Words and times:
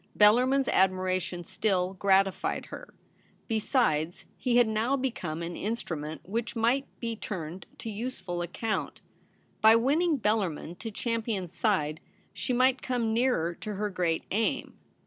Bellarmin's 0.17 0.67
admiration 0.67 1.43
still 1.43 1.93
gratified 1.93 2.65
her. 2.71 2.91
Besides, 3.47 4.25
he 4.35 4.57
had 4.57 4.67
now 4.67 4.97
become 4.97 5.43
an 5.43 5.55
instrument 5.55 6.27
which 6.27 6.55
might 6.55 6.87
be 6.99 7.15
turned 7.15 7.67
to 7.77 7.89
useful 7.91 8.41
account. 8.41 9.01
By 9.61 9.75
winning 9.75 10.17
Bellarmin 10.17 10.79
to 10.79 10.89
Champion's 10.89 11.53
side 11.53 11.99
she 12.33 12.51
might 12.51 12.81
come 12.81 13.13
nearer 13.13 13.53
to 13.53 13.75
her 13.75 13.91
great 13.91 14.23
aim. 14.31 14.73